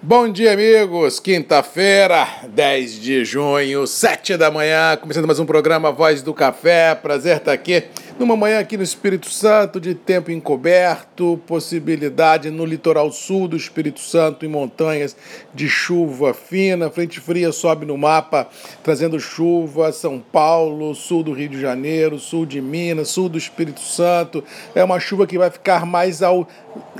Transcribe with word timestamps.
Bom 0.00 0.28
dia, 0.28 0.52
amigos. 0.52 1.18
Quinta-feira, 1.18 2.24
10 2.50 3.00
de 3.00 3.24
junho, 3.24 3.84
7 3.84 4.36
da 4.36 4.48
manhã, 4.48 4.96
começando 4.96 5.26
mais 5.26 5.40
um 5.40 5.44
programa 5.44 5.90
Voz 5.90 6.22
do 6.22 6.32
Café. 6.32 6.94
Prazer 6.94 7.38
estar 7.38 7.52
aqui 7.52 7.82
numa 8.16 8.36
manhã 8.36 8.60
aqui 8.60 8.76
no 8.76 8.82
Espírito 8.82 9.28
Santo, 9.28 9.80
de 9.80 9.94
tempo 9.94 10.30
encoberto, 10.30 11.40
possibilidade 11.46 12.48
no 12.50 12.64
litoral 12.64 13.10
sul 13.10 13.48
do 13.48 13.56
Espírito 13.56 13.98
Santo, 13.98 14.46
em 14.46 14.48
montanhas, 14.48 15.16
de 15.52 15.68
chuva 15.68 16.32
fina. 16.32 16.90
Frente 16.90 17.20
fria 17.20 17.50
sobe 17.50 17.84
no 17.84 17.98
mapa, 17.98 18.48
trazendo 18.84 19.18
chuva. 19.18 19.90
São 19.90 20.20
Paulo, 20.20 20.94
sul 20.94 21.24
do 21.24 21.32
Rio 21.32 21.48
de 21.48 21.60
Janeiro, 21.60 22.20
sul 22.20 22.46
de 22.46 22.60
Minas, 22.60 23.08
sul 23.08 23.28
do 23.28 23.38
Espírito 23.38 23.80
Santo. 23.80 24.44
É 24.76 24.82
uma 24.82 25.00
chuva 25.00 25.26
que 25.26 25.38
vai 25.38 25.50
ficar 25.50 25.84
mais 25.84 26.22
ao 26.22 26.46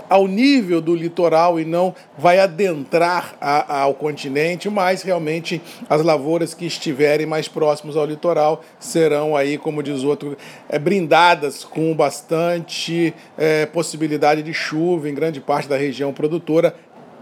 ao 0.08 0.26
nível 0.26 0.80
do 0.80 0.94
litoral 0.94 1.60
e 1.60 1.64
não 1.64 1.94
vai 2.16 2.38
adentrar 2.38 3.36
a, 3.40 3.82
ao 3.82 3.94
continente, 3.94 4.68
mas 4.70 5.02
realmente 5.02 5.60
as 5.88 6.02
lavouras 6.02 6.54
que 6.54 6.66
estiverem 6.66 7.26
mais 7.26 7.48
próximos 7.48 7.96
ao 7.96 8.06
litoral 8.06 8.62
serão 8.78 9.36
aí, 9.36 9.58
como 9.58 9.82
diz 9.82 10.02
outro, 10.02 10.36
é, 10.68 10.78
brindadas 10.78 11.64
com 11.64 11.94
bastante 11.94 13.14
é, 13.36 13.66
possibilidade 13.66 14.42
de 14.42 14.54
chuva 14.54 15.08
em 15.08 15.14
grande 15.14 15.40
parte 15.40 15.68
da 15.68 15.76
região 15.76 16.12
produtora 16.12 16.74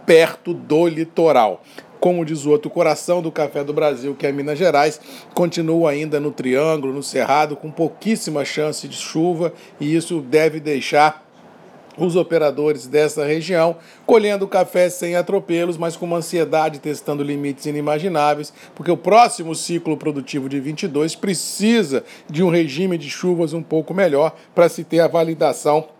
perto 0.06 0.54
do 0.54 0.86
litoral. 0.86 1.62
Como 1.98 2.24
diz 2.24 2.44
o 2.44 2.50
outro, 2.50 2.68
o 2.68 2.72
coração 2.72 3.20
do 3.20 3.32
café 3.32 3.64
do 3.64 3.72
Brasil, 3.72 4.14
que 4.14 4.26
é 4.26 4.32
Minas 4.32 4.58
Gerais, 4.58 5.00
continua 5.34 5.90
ainda 5.90 6.20
no 6.20 6.30
Triângulo, 6.30 6.92
no 6.92 7.02
Cerrado, 7.02 7.56
com 7.56 7.70
pouquíssima 7.70 8.44
chance 8.44 8.86
de 8.86 8.96
chuva, 8.96 9.52
e 9.80 9.96
isso 9.96 10.20
deve 10.20 10.60
deixar 10.60 11.25
os 11.96 12.16
operadores 12.16 12.86
dessa 12.86 13.24
região, 13.24 13.76
colhendo 14.04 14.46
café 14.46 14.88
sem 14.88 15.16
atropelos, 15.16 15.76
mas 15.76 15.96
com 15.96 16.04
uma 16.04 16.18
ansiedade 16.18 16.78
testando 16.78 17.22
limites 17.22 17.66
inimagináveis, 17.66 18.52
porque 18.74 18.90
o 18.90 18.96
próximo 18.96 19.54
ciclo 19.54 19.96
produtivo 19.96 20.48
de 20.48 20.60
22 20.60 21.14
precisa 21.14 22.04
de 22.28 22.42
um 22.42 22.50
regime 22.50 22.98
de 22.98 23.08
chuvas 23.08 23.52
um 23.52 23.62
pouco 23.62 23.94
melhor 23.94 24.34
para 24.54 24.68
se 24.68 24.84
ter 24.84 25.00
a 25.00 25.08
validação 25.08 25.95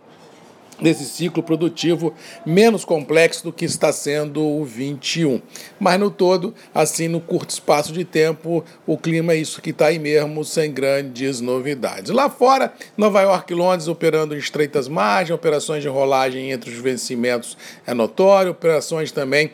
desse 0.81 1.05
ciclo 1.05 1.43
produtivo 1.43 2.13
menos 2.45 2.85
complexo 2.85 3.45
do 3.45 3.53
que 3.53 3.65
está 3.65 3.93
sendo 3.93 4.43
o 4.43 4.65
21. 4.65 5.41
Mas 5.79 5.99
no 5.99 6.11
todo, 6.11 6.55
assim, 6.75 7.09
no 7.09 7.21
curto 7.21 7.51
espaço 7.51 7.93
de 7.93 8.05
tempo, 8.05 8.65
o 8.87 8.97
clima 8.97 9.33
é 9.33 9.37
isso 9.37 9.63
que 9.63 9.71
está 9.71 9.87
aí 9.87 9.99
mesmo, 9.99 10.45
sem 10.45 10.73
grandes 10.73 11.41
novidades. 11.41 12.11
Lá 12.11 12.29
fora, 12.29 12.73
Nova 12.97 13.21
York 13.23 13.53
e 13.53 13.57
Londres 13.57 13.89
operando 13.89 14.35
em 14.35 14.39
estreitas 14.39 14.89
margens, 14.89 15.35
operações 15.35 15.83
de 15.83 15.89
rolagem 15.89 16.51
entre 16.51 16.71
os 16.71 16.79
vencimentos 16.79 17.57
é 17.87 17.95
notório, 17.95 18.51
operações 18.51 19.13
também 19.13 19.51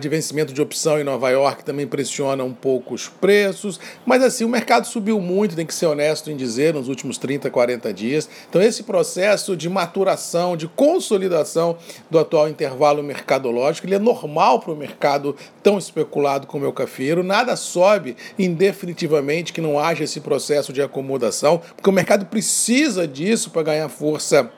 de 0.00 0.08
vencimento 0.08 0.52
de 0.52 0.62
opção 0.62 0.98
em 0.98 1.04
Nova 1.04 1.28
York 1.30 1.62
também 1.62 1.86
pressionam 1.86 2.46
um 2.46 2.54
pouco 2.54 2.94
os 2.94 3.06
preços, 3.06 3.78
mas 4.06 4.22
assim, 4.22 4.44
o 4.44 4.48
mercado 4.48 4.86
subiu 4.86 5.20
muito, 5.20 5.54
tem 5.54 5.66
que 5.66 5.74
ser 5.74 5.86
honesto 5.86 6.30
em 6.30 6.36
dizer, 6.36 6.72
nos 6.72 6.88
últimos 6.88 7.18
30, 7.18 7.50
40 7.50 7.92
dias. 7.92 8.28
Então 8.48 8.62
esse 8.62 8.82
processo 8.82 9.56
de 9.56 9.68
maturação, 9.68 10.56
de 10.56 10.63
de 10.64 10.68
consolidação 10.68 11.76
do 12.10 12.18
atual 12.18 12.48
intervalo 12.48 13.02
mercadológico. 13.02 13.86
Ele 13.86 13.94
é 13.94 13.98
normal 13.98 14.60
para 14.60 14.72
o 14.72 14.76
mercado 14.76 15.36
tão 15.62 15.76
especulado 15.76 16.46
como 16.46 16.64
é 16.64 16.68
o 16.68 16.72
cafeiro. 16.72 17.22
Nada 17.22 17.54
sobe 17.54 18.16
indefinitivamente 18.38 19.52
que 19.52 19.60
não 19.60 19.78
haja 19.78 20.04
esse 20.04 20.20
processo 20.20 20.72
de 20.72 20.80
acomodação, 20.80 21.60
porque 21.76 21.90
o 21.90 21.92
mercado 21.92 22.26
precisa 22.26 23.06
disso 23.06 23.50
para 23.50 23.62
ganhar 23.62 23.88
força 23.88 24.50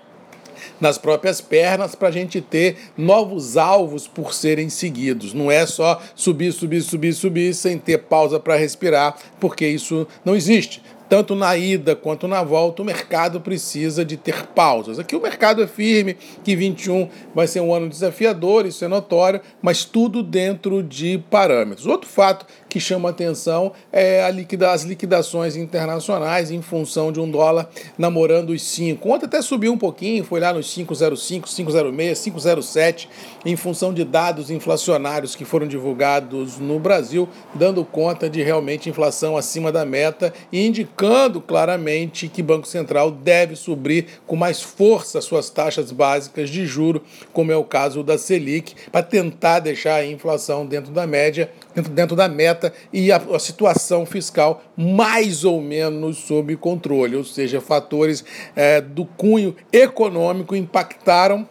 nas 0.81 0.99
próprias 0.99 1.41
pernas 1.41 1.95
para 1.95 2.09
a 2.09 2.13
gente 2.13 2.41
ter 2.41 2.77
novos 2.97 3.57
alvos 3.57 4.07
por 4.07 4.33
serem 4.33 4.69
seguidos. 4.69 5.33
Não 5.33 5.51
é 5.51 5.67
só 5.67 6.01
subir, 6.15 6.53
subir, 6.53 6.83
subir, 6.83 7.13
subir 7.15 7.55
sem 7.55 7.79
ter 7.79 7.99
pausa 7.99 8.39
para 8.39 8.57
respirar, 8.57 9.17
porque 9.41 9.67
isso 9.67 10.07
não 10.25 10.37
existe 10.37 10.83
tanto 11.09 11.35
na 11.35 11.57
ida 11.57 11.95
quanto 11.95 12.27
na 12.27 12.43
volta, 12.43 12.83
o 12.83 12.85
mercado 12.85 13.41
precisa 13.41 14.05
de 14.05 14.17
ter 14.17 14.47
pausas. 14.49 14.99
Aqui 14.99 15.15
o 15.15 15.21
mercado 15.21 15.63
é 15.63 15.67
firme, 15.67 16.17
que 16.43 16.57
21 16.57 17.09
vai 17.35 17.47
ser 17.47 17.61
um 17.61 17.73
ano 17.73 17.89
desafiador, 17.89 18.67
isso 18.67 18.85
é 18.85 18.89
notório, 18.89 19.41
mas 19.63 19.85
tudo 19.85 20.23
dentro 20.23 20.83
de 20.83 21.19
parâmetros. 21.31 21.87
Outro 21.87 22.09
fato 22.09 22.47
que 22.69 22.81
chama 22.81 23.09
atenção 23.11 23.73
é 23.93 24.29
liquida, 24.31 24.73
as 24.73 24.83
liquidações 24.83 25.57
internacionais 25.57 26.51
em 26.51 26.61
função 26.61 27.13
de 27.13 27.21
um 27.21 27.31
dólar 27.31 27.69
namorando 27.97 28.51
os 28.51 28.63
5. 28.63 29.09
Ontem 29.09 29.27
até 29.27 29.41
subiu 29.41 29.73
um 29.73 29.79
pouquinho, 29.79 30.25
foi 30.25 30.41
lá 30.41 30.53
nos 30.53 30.67
5,05, 30.77 31.45
5,06, 31.45 32.33
5,07, 32.33 33.09
em 33.45 33.57
função 33.57 33.95
de 33.95 34.05
dados 34.05 34.51
inflacionários 34.51 35.35
que 35.35 35.45
foram 35.45 35.67
divulgados 35.67 36.59
no 36.59 36.79
Brasil, 36.79 37.29
dando 37.55 37.85
conta 37.85 38.29
de 38.29 38.43
realmente 38.43 38.91
inflação 38.91 39.37
acima 39.37 39.71
da 39.71 39.85
meta 39.85 40.33
e 40.51 40.67
indicando 40.67 40.96
claramente 41.41 42.29
que 42.29 42.41
o 42.41 42.45
Banco 42.45 42.67
Central 42.67 43.11
deve 43.11 43.55
subir 43.55 44.07
com 44.27 44.35
mais 44.35 44.63
força 44.63 45.21
suas 45.21 45.51
taxas 45.51 45.93
básicas 45.93 46.49
de 46.49 46.67
juro, 46.67 47.03
como 47.33 47.53
é 47.53 47.57
o 47.57 47.65
caso 47.65 48.03
da 48.03 48.17
Selic, 48.17 48.75
para 48.91 49.03
tentar 49.03 49.61
deixar 49.61 49.97
a 49.97 50.07
inflação 50.07 50.67
dentro 50.67 50.93
da 50.93 51.07
média, 51.07 51.51
dentro, 51.75 51.93
dentro 51.93 52.17
da 52.17 52.29
meta 52.29 52.73
e 52.93 53.13
a, 53.13 53.17
a 53.17 53.39
situação 53.39 54.07
fiscal 54.07 54.63
mais 54.77 55.45
ou 55.45 55.61
menos 55.61 56.19
sob 56.19 56.57
controle, 56.57 57.17
ou 57.17 57.25
seja, 57.25 57.61
fatores 57.61 58.25
é, 58.55 58.81
do 58.81 59.05
cunho 59.05 59.55
econômico 59.73 60.57
impactaram 60.57 61.47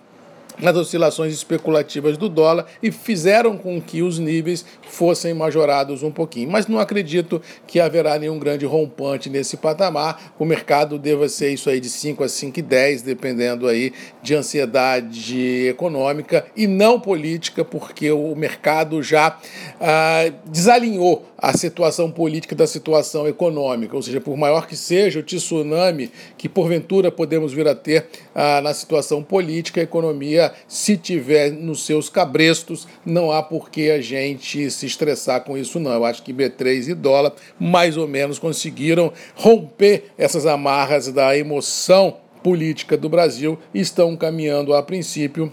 nas 0.60 0.76
oscilações 0.76 1.34
especulativas 1.34 2.18
do 2.18 2.30
dólar 2.30 2.66
e 2.82 2.92
fizeram 2.92 3.58
com 3.58 3.82
que 3.82 4.02
os 4.02 4.20
níveis 4.20 4.66
fossem 4.84 5.34
majorados 5.34 6.04
um 6.04 6.12
pouquinho. 6.12 6.50
Mas 6.50 6.68
não 6.68 6.80
acredito 6.80 7.42
que 7.68 7.80
haverá 7.80 8.18
nenhum 8.18 8.40
grande 8.40 8.66
rompante 8.66 9.30
nesse 9.30 9.58
patamar. 9.58 10.34
O 10.40 10.46
mercado 10.46 10.98
deva 10.98 11.28
ser 11.30 11.52
isso 11.52 11.70
aí 11.70 11.80
de 11.80 11.90
5 11.90 12.24
a 12.24 12.28
5,10, 12.28 13.04
dependendo 13.04 13.68
aí 13.68 13.94
de 14.22 14.36
ansiedade 14.36 15.68
econômica 15.68 16.46
e 16.56 16.68
não 16.68 17.00
política, 17.00 17.64
porque 17.64 18.12
o 18.12 18.36
mercado 18.36 19.02
já 19.02 19.38
ah, 19.80 20.32
desalinhou 20.46 21.26
a 21.38 21.56
situação 21.56 22.10
política 22.10 22.56
da 22.56 22.66
situação 22.66 23.28
econômica. 23.28 23.96
Ou 23.96 24.02
seja, 24.02 24.22
por 24.22 24.36
maior 24.38 24.68
que 24.68 24.76
seja 24.76 25.20
o 25.20 25.24
tsunami 25.24 26.12
que 26.38 26.50
porventura 26.50 27.12
podemos 27.12 27.54
vir 27.54 27.68
a 27.68 27.76
ter 27.76 28.08
ah, 28.34 28.62
na 28.62 28.74
situação 28.74 29.22
política, 29.22 29.80
a 29.80 29.84
economia 29.84 30.45
se 30.68 30.98
tiver 30.98 31.52
nos 31.52 31.86
seus 31.86 32.10
cabrestos, 32.10 32.88
não 33.06 33.32
há 33.32 33.42
por 33.42 33.70
que 33.70 33.90
a 33.90 34.02
gente 34.02 34.70
se 34.70 34.86
estressar 34.86 35.44
com 35.44 35.58
isso, 35.58 35.80
não. 35.80 35.92
Eu 35.92 36.06
acho 36.06 36.24
que 36.24 36.34
B3 36.34 36.90
e 36.90 36.94
dólar 36.94 37.34
mais 37.60 37.98
ou 37.98 38.08
menos 38.08 38.40
conseguiram 38.40 39.12
romper 39.36 40.12
essas 40.18 40.46
amarras 40.46 41.12
da 41.12 41.38
emoção 41.38 42.18
política 42.44 42.96
do 42.96 43.10
Brasil 43.10 43.58
e 43.74 43.80
estão 43.80 44.16
caminhando, 44.16 44.74
a 44.74 44.84
princípio, 44.84 45.52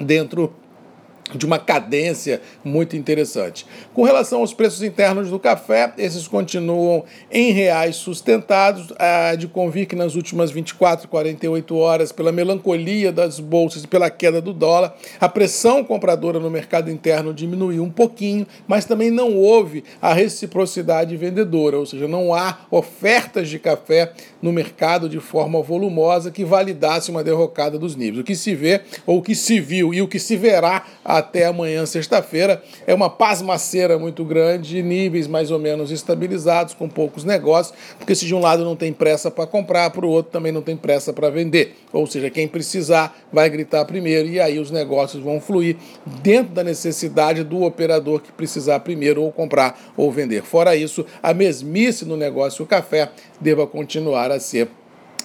dentro 0.00 0.54
de 1.36 1.46
uma 1.46 1.58
cadência 1.58 2.40
muito 2.64 2.96
interessante. 2.96 3.66
Com 3.94 4.02
relação 4.02 4.40
aos 4.40 4.52
preços 4.52 4.82
internos 4.82 5.30
do 5.30 5.38
café, 5.38 5.92
esses 5.98 6.26
continuam 6.26 7.04
em 7.30 7.52
reais 7.52 7.96
sustentados, 7.96 8.92
a 8.98 9.34
de 9.34 9.48
convir 9.48 9.86
que 9.86 9.96
nas 9.96 10.14
últimas 10.14 10.50
24, 10.50 11.08
48 11.08 11.76
horas, 11.76 12.12
pela 12.12 12.32
melancolia 12.32 13.12
das 13.12 13.40
bolsas 13.40 13.84
e 13.84 13.88
pela 13.88 14.10
queda 14.10 14.40
do 14.40 14.52
dólar, 14.52 14.94
a 15.20 15.28
pressão 15.28 15.84
compradora 15.84 16.38
no 16.38 16.50
mercado 16.50 16.90
interno 16.90 17.32
diminuiu 17.32 17.82
um 17.82 17.90
pouquinho, 17.90 18.46
mas 18.66 18.84
também 18.84 19.10
não 19.10 19.36
houve 19.36 19.84
a 20.00 20.12
reciprocidade 20.12 21.16
vendedora, 21.16 21.78
ou 21.78 21.86
seja, 21.86 22.06
não 22.06 22.34
há 22.34 22.60
ofertas 22.70 23.48
de 23.48 23.58
café 23.58 24.12
no 24.40 24.52
mercado 24.52 25.08
de 25.08 25.20
forma 25.20 25.62
volumosa 25.62 26.30
que 26.30 26.44
validasse 26.44 27.10
uma 27.10 27.22
derrocada 27.22 27.78
dos 27.78 27.96
níveis. 27.96 28.20
O 28.20 28.24
que 28.24 28.34
se 28.34 28.54
vê, 28.54 28.80
ou 29.06 29.18
o 29.18 29.22
que 29.22 29.34
se 29.34 29.60
viu 29.60 29.92
e 29.92 30.02
o 30.02 30.08
que 30.08 30.18
se 30.18 30.36
verá 30.36 30.84
até 31.20 31.46
amanhã, 31.46 31.86
sexta-feira, 31.86 32.62
é 32.86 32.92
uma 32.92 33.08
pasmaceira 33.08 33.98
muito 33.98 34.24
grande, 34.24 34.82
níveis 34.82 35.26
mais 35.26 35.50
ou 35.50 35.58
menos 35.58 35.90
estabilizados, 35.90 36.74
com 36.74 36.88
poucos 36.88 37.24
negócios, 37.24 37.76
porque 37.96 38.14
se 38.14 38.26
de 38.26 38.34
um 38.34 38.40
lado 38.40 38.64
não 38.64 38.74
tem 38.74 38.92
pressa 38.92 39.30
para 39.30 39.46
comprar, 39.46 39.90
para 39.90 40.04
o 40.04 40.08
outro 40.08 40.32
também 40.32 40.50
não 40.50 40.62
tem 40.62 40.76
pressa 40.76 41.12
para 41.12 41.30
vender. 41.30 41.76
Ou 41.92 42.06
seja, 42.06 42.30
quem 42.30 42.48
precisar 42.48 43.16
vai 43.32 43.48
gritar 43.48 43.84
primeiro 43.84 44.28
e 44.28 44.40
aí 44.40 44.58
os 44.58 44.70
negócios 44.70 45.22
vão 45.22 45.40
fluir 45.40 45.76
dentro 46.22 46.52
da 46.52 46.64
necessidade 46.64 47.44
do 47.44 47.62
operador 47.62 48.20
que 48.20 48.32
precisar 48.32 48.80
primeiro 48.80 49.22
ou 49.22 49.30
comprar 49.30 49.78
ou 49.96 50.10
vender. 50.10 50.42
Fora 50.42 50.74
isso, 50.74 51.04
a 51.22 51.32
mesmice 51.32 52.04
no 52.04 52.16
negócio 52.16 52.66
café 52.66 53.10
deva 53.40 53.66
continuar 53.66 54.30
a 54.30 54.40
ser 54.40 54.68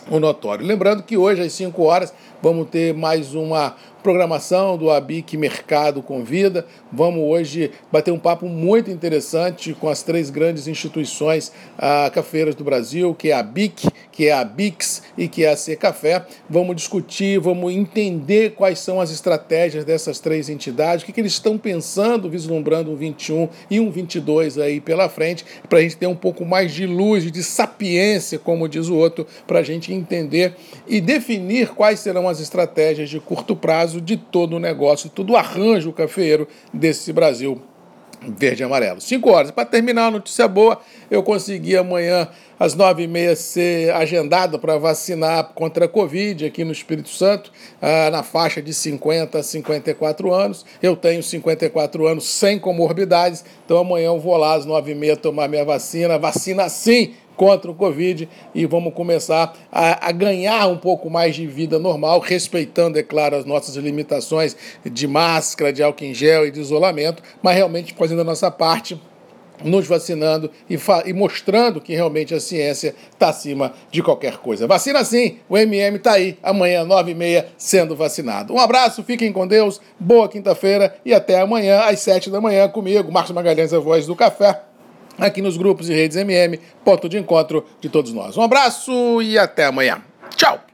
o 0.10 0.20
notório. 0.20 0.66
Lembrando 0.66 1.04
que 1.04 1.18
hoje 1.18 1.42
às 1.42 1.54
5 1.54 1.82
horas 1.84 2.14
vamos 2.42 2.70
ter 2.70 2.94
mais 2.94 3.34
uma 3.34 3.76
programação 4.06 4.78
do 4.78 4.92
ABIC 4.92 5.36
Mercado 5.36 6.00
Convida. 6.00 6.64
Vamos 6.94 7.24
hoje 7.24 7.72
bater 7.92 8.12
um 8.12 8.20
papo 8.20 8.48
muito 8.48 8.92
interessante 8.92 9.74
com 9.74 9.90
as 9.90 10.04
três 10.04 10.30
grandes 10.30 10.68
instituições 10.68 11.52
uh, 11.80 12.12
cafeiras 12.14 12.54
do 12.54 12.64
Brasil, 12.64 13.16
que 13.16 13.32
é 13.32 13.34
a 13.34 13.42
BIC, 13.42 13.90
que 14.12 14.28
é 14.28 14.32
a 14.32 14.44
BIX 14.44 15.02
e 15.18 15.28
que 15.28 15.44
é 15.44 15.50
a 15.50 15.58
C 15.58 15.76
Café. 15.76 16.24
Vamos 16.48 16.76
discutir, 16.76 17.40
vamos 17.40 17.74
entender 17.74 18.52
quais 18.52 18.78
são 18.78 19.02
as 19.02 19.10
estratégias 19.10 19.84
dessas 19.84 20.20
três 20.20 20.50
entidades, 20.50 21.02
o 21.02 21.08
que, 21.08 21.12
que 21.12 21.20
eles 21.20 21.34
estão 21.34 21.58
pensando, 21.58 22.30
vislumbrando 22.30 22.92
um 22.92 22.96
21 22.96 23.50
e 23.72 23.80
um 23.80 23.90
22 23.90 24.60
aí 24.60 24.80
pela 24.80 25.10
frente, 25.10 25.44
para 25.68 25.80
a 25.80 25.82
gente 25.82 25.98
ter 25.98 26.06
um 26.06 26.16
pouco 26.16 26.46
mais 26.46 26.72
de 26.72 26.86
luz, 26.86 27.32
de 27.32 27.42
sapiência, 27.42 28.38
como 28.38 28.70
diz 28.70 28.88
o 28.88 28.96
outro, 28.96 29.26
para 29.48 29.62
a 29.62 29.64
gente 29.64 29.92
entender 29.96 30.56
e 30.88 31.02
definir 31.02 31.70
quais 31.70 32.00
serão 32.00 32.28
as 32.28 32.40
estratégias 32.40 33.10
de 33.10 33.20
curto 33.20 33.56
prazo 33.56 34.00
de 34.00 34.18
todo 34.18 34.58
o 34.58 34.60
negócio, 34.60 35.10
todo 35.10 35.32
o 35.32 35.38
arranjo 35.38 35.92
cafeiro 35.92 36.48
desse 36.74 37.12
Brasil 37.12 37.62
verde 38.28 38.64
e 38.64 38.66
amarelo. 38.66 39.02
Cinco 39.02 39.30
horas. 39.32 39.52
Para 39.52 39.66
terminar, 39.66 40.12
notícia 40.12 40.48
boa, 40.48 40.80
eu 41.10 41.22
consegui 41.22 41.78
amanhã 41.78 42.28
às 42.60 42.74
nove 42.74 43.04
e 43.04 43.08
meia 43.08 43.36
ser 43.36 43.94
agendado 43.94 44.58
para 44.58 44.78
vacinar 44.78 45.52
contra 45.54 45.86
a 45.86 45.88
Covid 45.88 46.46
aqui 46.46 46.64
no 46.64 46.72
Espírito 46.72 47.10
Santo, 47.10 47.52
ah, 47.82 48.10
na 48.10 48.24
faixa 48.24 48.62
de 48.62 48.74
50 48.74 49.40
a 49.40 49.44
54 49.44 50.34
anos. 50.34 50.66
Eu 50.82 50.96
tenho 50.96 51.22
54 51.22 52.08
anos 52.08 52.26
sem 52.26 52.58
comorbidades, 52.58 53.44
então 53.66 53.78
amanhã 53.78 54.08
eu 54.08 54.20
vou 54.20 54.38
lá 54.38 54.56
às 54.56 54.66
nove 54.66 54.92
e 54.92 54.96
meia 54.96 55.18
tomar 55.18 55.48
minha 55.48 55.66
vacina. 55.66 56.18
Vacina 56.18 56.70
sim! 56.70 57.14
Contra 57.36 57.70
o 57.70 57.76
Covid 57.76 58.28
e 58.54 58.66
vamos 58.66 58.94
começar 58.94 59.54
a, 59.72 60.10
a, 60.10 60.12
ganhar 60.12 60.68
um 60.68 60.78
pouco 60.78 61.10
mais 61.10 61.36
de 61.36 61.46
vida 61.46 61.78
normal, 61.78 62.20
respeitando, 62.20 62.98
é 62.98 63.04
claro, 63.04 63.36
as 63.36 63.46
nossas 63.46 63.76
limitações 63.76 64.56
de 64.86 65.08
máscara, 65.08 65.72
de 65.72 65.84
álcool 65.84 66.06
em 66.06 66.14
gel 66.14 66.48
e 66.48 66.52
de 66.52 66.60
isolamento, 66.60 67.22
mas 67.42 67.56
realmente 67.56 67.94
fazendo 67.94 68.22
a 68.22 68.26
nossa 68.26 68.50
parte 68.50 69.00
nos 69.64 69.88
vacinando 69.88 70.52
e, 70.70 70.78
e, 71.06 71.14
mostrando 71.14 71.80
que 71.80 71.94
realmente 71.94 72.34
a 72.34 72.40
ciência 72.40 72.96
está 73.12 73.30
acima 73.30 73.74
de 73.92 74.02
qualquer 74.02 74.38
coisa. 74.38 74.68
Vacina 74.68 75.04
sim, 75.04 75.38
o 75.48 75.58
MM 75.58 75.98
está 75.98 76.14
aí, 76.14 76.38
amanhã, 76.44 76.84
nove 76.84 77.12
e 77.12 77.16
meia, 77.16 77.48
sendo 77.58 77.96
vacinado. 77.96 78.54
Um 78.54 78.60
abraço, 78.60 79.04
fiquem 79.04 79.32
com 79.32 79.48
Deus, 79.48 79.80
boa 80.00 80.28
quinta-feira 80.28 80.96
e 81.06 81.14
até 81.14 81.40
amanhã, 81.40 81.82
às 81.82 82.00
sete 82.00 82.30
da 82.30 82.42
manhã, 82.42 82.68
comigo, 82.68 83.12
Marcos 83.12 83.32
Magalhães, 83.32 83.74
a 83.74 83.80
voz 83.80 84.06
do 84.06 84.16
café 84.16 84.65
aqui 85.18 85.42
nos 85.42 85.58
grupos 85.58 85.90
e 85.90 85.94
redes 85.94 86.18
MM, 86.18 86.60
ponto 86.84 87.08
de 87.08 87.18
encontro 87.18 87.66
de 87.80 87.90
todos 87.90 88.12
nós. 88.14 88.38
Um 88.38 88.42
abraço 88.42 89.22
e 89.22 89.38
até 89.38 89.66
amanhã. 89.66 90.02
Tchau! 90.36 90.65